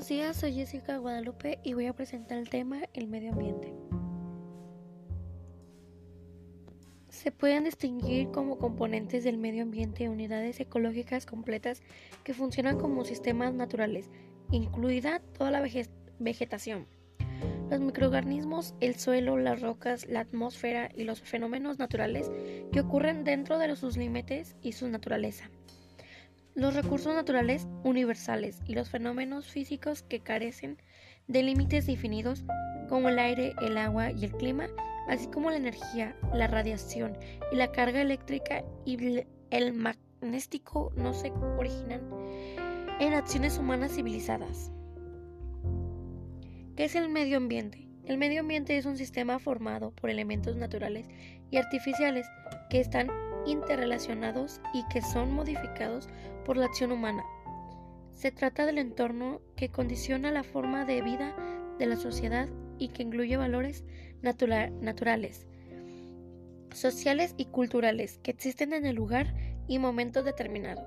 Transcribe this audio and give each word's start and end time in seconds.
Buenos 0.00 0.08
días, 0.08 0.36
soy 0.38 0.54
Jessica 0.54 0.96
Guadalupe 0.96 1.58
y 1.62 1.74
voy 1.74 1.84
a 1.84 1.92
presentar 1.92 2.38
el 2.38 2.48
tema 2.48 2.78
el 2.94 3.06
medio 3.06 3.32
ambiente. 3.32 3.74
Se 7.10 7.30
pueden 7.30 7.64
distinguir 7.64 8.30
como 8.30 8.56
componentes 8.56 9.24
del 9.24 9.36
medio 9.36 9.62
ambiente 9.62 10.08
unidades 10.08 10.58
ecológicas 10.58 11.26
completas 11.26 11.82
que 12.24 12.32
funcionan 12.32 12.78
como 12.78 13.04
sistemas 13.04 13.52
naturales, 13.52 14.08
incluida 14.50 15.20
toda 15.36 15.50
la 15.50 15.62
vegetación. 16.18 16.86
Los 17.68 17.80
microorganismos, 17.80 18.74
el 18.80 18.94
suelo, 18.94 19.36
las 19.36 19.60
rocas, 19.60 20.08
la 20.08 20.20
atmósfera 20.20 20.88
y 20.96 21.04
los 21.04 21.20
fenómenos 21.20 21.78
naturales 21.78 22.30
que 22.72 22.80
ocurren 22.80 23.22
dentro 23.22 23.58
de 23.58 23.76
sus 23.76 23.98
límites 23.98 24.56
y 24.62 24.72
su 24.72 24.88
naturaleza. 24.88 25.50
Los 26.54 26.74
recursos 26.74 27.14
naturales 27.14 27.68
universales 27.84 28.60
y 28.66 28.74
los 28.74 28.90
fenómenos 28.90 29.46
físicos 29.46 30.02
que 30.02 30.20
carecen 30.20 30.78
de 31.28 31.44
límites 31.44 31.86
definidos 31.86 32.44
como 32.88 33.08
el 33.08 33.20
aire, 33.20 33.54
el 33.62 33.78
agua 33.78 34.10
y 34.10 34.24
el 34.24 34.32
clima, 34.32 34.66
así 35.08 35.28
como 35.28 35.50
la 35.50 35.56
energía, 35.56 36.16
la 36.34 36.48
radiación 36.48 37.16
y 37.52 37.56
la 37.56 37.70
carga 37.70 38.02
eléctrica 38.02 38.64
y 38.84 39.24
el 39.50 39.72
magnético 39.74 40.92
no 40.96 41.14
se 41.14 41.30
originan 41.30 42.00
en 42.98 43.14
acciones 43.14 43.56
humanas 43.56 43.92
civilizadas. 43.92 44.72
¿Qué 46.74 46.84
es 46.84 46.96
el 46.96 47.08
medio 47.10 47.36
ambiente? 47.36 47.86
El 48.06 48.18
medio 48.18 48.40
ambiente 48.40 48.76
es 48.76 48.86
un 48.86 48.96
sistema 48.96 49.38
formado 49.38 49.92
por 49.92 50.10
elementos 50.10 50.56
naturales 50.56 51.06
y 51.50 51.58
artificiales 51.58 52.26
que 52.70 52.80
están 52.80 53.08
interrelacionados 53.50 54.60
y 54.72 54.84
que 54.88 55.02
son 55.02 55.32
modificados 55.32 56.08
por 56.44 56.56
la 56.56 56.66
acción 56.66 56.92
humana. 56.92 57.24
Se 58.12 58.30
trata 58.30 58.66
del 58.66 58.78
entorno 58.78 59.40
que 59.56 59.70
condiciona 59.70 60.30
la 60.30 60.42
forma 60.42 60.84
de 60.84 61.02
vida 61.02 61.34
de 61.78 61.86
la 61.86 61.96
sociedad 61.96 62.48
y 62.78 62.88
que 62.88 63.02
incluye 63.02 63.36
valores 63.36 63.84
naturales, 64.22 65.46
sociales 66.72 67.34
y 67.36 67.46
culturales 67.46 68.18
que 68.22 68.30
existen 68.30 68.72
en 68.72 68.86
el 68.86 68.96
lugar 68.96 69.34
y 69.66 69.78
momento 69.78 70.22
determinado. 70.22 70.86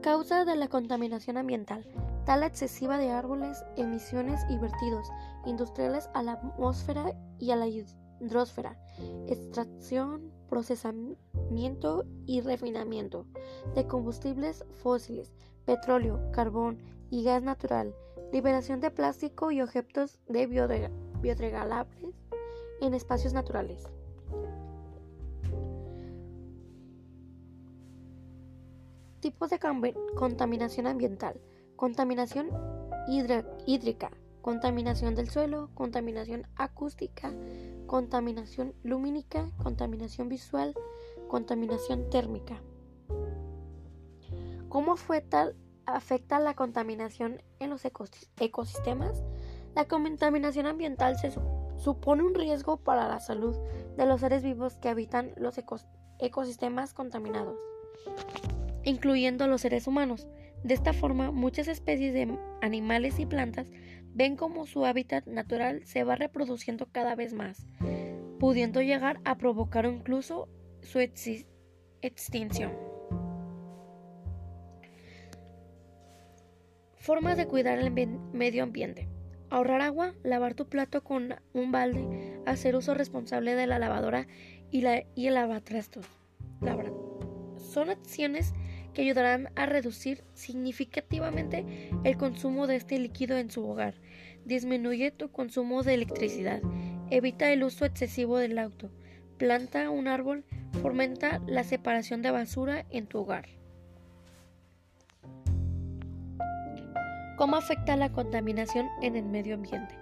Causa 0.00 0.44
de 0.44 0.56
la 0.56 0.68
contaminación 0.68 1.36
ambiental 1.36 1.86
tala 2.24 2.46
excesiva 2.46 2.98
de 2.98 3.10
árboles, 3.10 3.64
emisiones 3.76 4.40
y 4.48 4.56
vertidos 4.58 5.08
industriales 5.46 6.08
a 6.14 6.22
la 6.22 6.32
atmósfera 6.32 7.14
y 7.38 7.50
a 7.50 7.56
la 7.56 7.66
hidrosfera, 7.66 8.78
extracción, 9.26 10.30
procesamiento 10.48 12.04
y 12.26 12.40
refinamiento 12.40 13.26
de 13.74 13.86
combustibles 13.86 14.64
fósiles, 14.82 15.32
petróleo, 15.64 16.20
carbón 16.32 16.78
y 17.10 17.24
gas 17.24 17.42
natural, 17.42 17.94
liberación 18.32 18.80
de 18.80 18.90
plástico 18.90 19.50
y 19.50 19.60
objetos 19.60 20.18
de 20.28 20.46
biodegradables 20.46 22.14
en 22.80 22.94
espacios 22.94 23.32
naturales. 23.32 23.86
Tipos 29.20 29.50
de 29.50 29.60
contaminación 30.16 30.88
ambiental. 30.88 31.40
Contaminación 31.82 32.48
hídrica, 33.66 34.12
contaminación 34.40 35.16
del 35.16 35.28
suelo, 35.28 35.68
contaminación 35.74 36.46
acústica, 36.54 37.32
contaminación 37.86 38.72
lumínica, 38.84 39.50
contaminación 39.60 40.28
visual, 40.28 40.76
contaminación 41.26 42.08
térmica. 42.08 42.62
¿Cómo 44.68 44.92
afecta, 44.92 45.54
afecta 45.84 46.38
la 46.38 46.54
contaminación 46.54 47.42
en 47.58 47.70
los 47.70 47.84
ecosistemas? 47.84 49.24
La 49.74 49.88
contaminación 49.88 50.66
ambiental 50.66 51.16
supone 51.78 52.22
un 52.22 52.36
riesgo 52.36 52.76
para 52.76 53.08
la 53.08 53.18
salud 53.18 53.56
de 53.96 54.06
los 54.06 54.20
seres 54.20 54.44
vivos 54.44 54.76
que 54.76 54.88
habitan 54.88 55.32
los 55.36 55.58
ecosistemas 56.20 56.94
contaminados, 56.94 57.58
incluyendo 58.84 59.48
los 59.48 59.62
seres 59.62 59.88
humanos. 59.88 60.28
De 60.64 60.74
esta 60.74 60.92
forma, 60.92 61.30
muchas 61.32 61.68
especies 61.68 62.14
de 62.14 62.38
animales 62.60 63.18
y 63.18 63.26
plantas 63.26 63.70
ven 64.14 64.36
como 64.36 64.66
su 64.66 64.84
hábitat 64.84 65.26
natural 65.26 65.84
se 65.84 66.04
va 66.04 66.16
reproduciendo 66.16 66.86
cada 66.86 67.14
vez 67.14 67.32
más, 67.32 67.66
pudiendo 68.38 68.80
llegar 68.80 69.20
a 69.24 69.38
provocar 69.38 69.86
incluso 69.86 70.48
su 70.82 71.00
extinción. 72.00 72.72
Formas 76.96 77.36
de 77.36 77.46
cuidar 77.48 77.78
el 77.78 77.90
medio 77.90 78.62
ambiente. 78.62 79.08
Ahorrar 79.50 79.80
agua, 79.80 80.14
lavar 80.22 80.54
tu 80.54 80.68
plato 80.68 81.02
con 81.02 81.34
un 81.52 81.72
balde, 81.72 82.40
hacer 82.46 82.76
uso 82.76 82.94
responsable 82.94 83.54
de 83.56 83.66
la 83.66 83.78
lavadora 83.78 84.28
y, 84.70 84.82
la, 84.82 85.02
y 85.14 85.26
el 85.26 85.34
lavatrastos. 85.34 86.06
Son 87.56 87.90
acciones 87.90 88.54
que 88.92 89.02
ayudarán 89.02 89.50
a 89.56 89.66
reducir 89.66 90.24
significativamente 90.34 91.90
el 92.04 92.16
consumo 92.16 92.66
de 92.66 92.76
este 92.76 92.98
líquido 92.98 93.36
en 93.36 93.50
su 93.50 93.66
hogar. 93.66 93.94
Disminuye 94.44 95.10
tu 95.10 95.30
consumo 95.30 95.82
de 95.82 95.94
electricidad. 95.94 96.60
Evita 97.10 97.50
el 97.50 97.64
uso 97.64 97.84
excesivo 97.84 98.38
del 98.38 98.58
auto. 98.58 98.90
Planta 99.38 99.90
un 99.90 100.08
árbol. 100.08 100.44
Fomenta 100.80 101.40
la 101.46 101.64
separación 101.64 102.22
de 102.22 102.30
basura 102.30 102.86
en 102.90 103.06
tu 103.06 103.18
hogar. 103.18 103.46
¿Cómo 107.36 107.56
afecta 107.56 107.96
la 107.96 108.12
contaminación 108.12 108.88
en 109.00 109.16
el 109.16 109.24
medio 109.24 109.54
ambiente? 109.54 109.96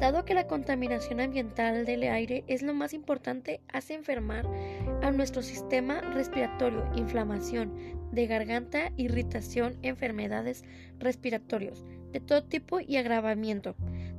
Dado 0.00 0.24
que 0.24 0.34
la 0.34 0.46
contaminación 0.46 1.20
ambiental 1.20 1.86
del 1.86 2.02
aire 2.02 2.44
es 2.48 2.62
lo 2.62 2.74
más 2.74 2.92
importante, 2.92 3.60
hace 3.72 3.94
enfermar 3.94 4.46
a 5.02 5.10
nuestro 5.10 5.42
sistema 5.42 6.00
respiratorio, 6.00 6.84
inflamación 6.94 7.72
de 8.12 8.26
garganta, 8.26 8.92
irritación, 8.96 9.76
enfermedades 9.82 10.64
respiratorias 10.98 11.84
de 12.12 12.20
todo 12.20 12.44
tipo 12.44 12.80
y 12.80 12.96
agravamiento, 12.96 13.74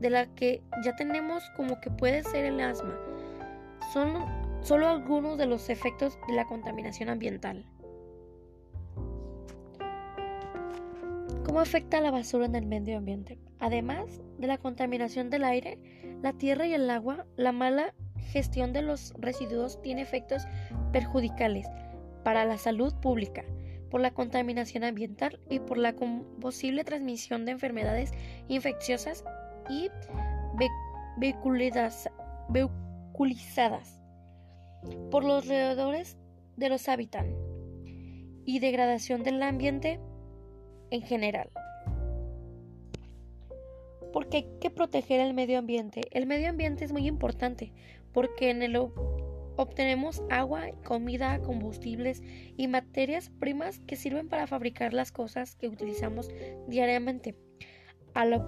de 0.00 0.10
la 0.10 0.26
que 0.34 0.62
ya 0.84 0.94
tenemos 0.96 1.42
como 1.56 1.80
que 1.80 1.90
puede 1.90 2.22
ser 2.22 2.44
el 2.44 2.60
asma. 2.60 2.98
Son 3.92 4.26
solo 4.60 4.88
algunos 4.88 5.38
de 5.38 5.46
los 5.46 5.70
efectos 5.70 6.18
de 6.28 6.34
la 6.34 6.44
contaminación 6.44 7.08
ambiental. 7.08 7.64
¿Cómo 11.44 11.60
afecta 11.60 12.00
la 12.00 12.10
basura 12.10 12.44
en 12.44 12.54
el 12.54 12.66
medio 12.66 12.98
ambiente? 12.98 13.38
Además 13.58 14.20
de 14.38 14.46
la 14.46 14.58
contaminación 14.58 15.30
del 15.30 15.44
aire, 15.44 15.78
la 16.22 16.34
tierra 16.34 16.66
y 16.66 16.74
el 16.74 16.90
agua, 16.90 17.26
la 17.36 17.52
mala 17.52 17.94
gestión 18.18 18.74
de 18.74 18.82
los 18.82 19.14
residuos 19.18 19.80
tiene 19.80 20.02
efectos 20.02 20.42
perjudiciales 20.92 21.66
para 22.22 22.44
la 22.44 22.58
salud 22.58 22.92
pública 23.00 23.44
por 23.90 24.00
la 24.00 24.10
contaminación 24.10 24.84
ambiental 24.84 25.40
y 25.48 25.60
por 25.60 25.78
la 25.78 25.94
posible 26.40 26.84
transmisión 26.84 27.44
de 27.44 27.52
enfermedades 27.52 28.12
infecciosas 28.48 29.24
y 29.68 29.90
vehiculizadas 31.16 32.10
por 35.10 35.24
los 35.24 35.42
alrededores 35.42 36.16
de 36.56 36.68
los 36.68 36.88
hábitats 36.88 37.28
y 38.44 38.60
degradación 38.60 39.22
del 39.22 39.42
ambiente 39.42 40.00
en 40.90 41.02
general. 41.02 41.50
Porque 44.12 44.38
hay 44.38 44.48
que 44.60 44.70
proteger 44.70 45.20
el 45.20 45.34
medio 45.34 45.58
ambiente. 45.58 46.02
El 46.12 46.26
medio 46.26 46.48
ambiente 46.48 46.84
es 46.84 46.92
muy 46.92 47.06
importante 47.06 47.72
porque 48.12 48.50
en 48.50 48.62
él 48.62 48.76
obtenemos 49.58 50.22
agua, 50.30 50.70
comida, 50.84 51.40
combustibles 51.40 52.22
y 52.56 52.68
materias 52.68 53.30
primas 53.40 53.80
que 53.80 53.96
sirven 53.96 54.28
para 54.28 54.46
fabricar 54.46 54.94
las 54.94 55.10
cosas 55.10 55.56
que 55.56 55.68
utilizamos 55.68 56.30
diariamente. 56.68 57.36
Al 58.14 58.40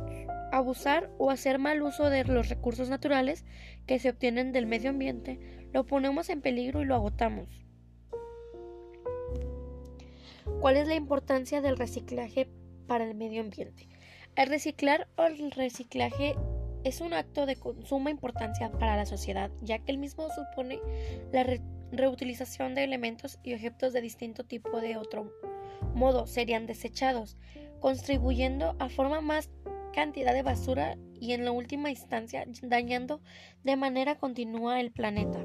abusar 0.52 1.10
o 1.18 1.30
hacer 1.30 1.58
mal 1.58 1.82
uso 1.82 2.08
de 2.10 2.24
los 2.24 2.48
recursos 2.48 2.88
naturales 2.88 3.44
que 3.86 3.98
se 3.98 4.08
obtienen 4.08 4.52
del 4.52 4.66
medio 4.66 4.90
ambiente, 4.90 5.68
lo 5.72 5.84
ponemos 5.84 6.30
en 6.30 6.42
peligro 6.42 6.80
y 6.80 6.84
lo 6.84 6.94
agotamos. 6.94 7.48
¿Cuál 10.60 10.76
es 10.76 10.86
la 10.86 10.94
importancia 10.94 11.60
del 11.60 11.76
reciclaje 11.76 12.48
para 12.86 13.04
el 13.04 13.16
medio 13.16 13.40
ambiente? 13.40 13.88
El 14.36 14.48
reciclar 14.48 15.08
o 15.16 15.24
el 15.24 15.50
reciclaje 15.50 16.36
es 16.84 17.00
un 17.00 17.12
acto 17.12 17.46
de 17.46 17.58
suma 17.84 18.10
importancia 18.10 18.70
para 18.70 18.96
la 18.96 19.06
sociedad, 19.06 19.50
ya 19.62 19.78
que 19.78 19.92
el 19.92 19.98
mismo 19.98 20.28
supone 20.30 20.80
la 21.32 21.46
reutilización 21.92 22.74
de 22.74 22.84
elementos 22.84 23.38
y 23.42 23.54
objetos 23.54 23.92
de 23.92 24.00
distinto 24.00 24.44
tipo 24.44 24.80
de 24.80 24.96
otro 24.96 25.32
modo 25.94 26.26
serían 26.26 26.66
desechados, 26.66 27.36
contribuyendo 27.80 28.76
a 28.78 28.88
formar 28.88 29.22
más 29.22 29.50
cantidad 29.92 30.32
de 30.32 30.42
basura 30.42 30.96
y 31.18 31.32
en 31.32 31.44
la 31.44 31.52
última 31.52 31.90
instancia 31.90 32.44
dañando 32.62 33.20
de 33.64 33.76
manera 33.76 34.16
continua 34.16 34.80
el 34.80 34.92
planeta. 34.92 35.44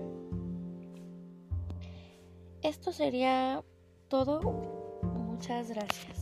Esto 2.62 2.92
sería 2.92 3.64
todo. 4.08 4.42
Muchas 5.28 5.70
gracias. 5.70 6.15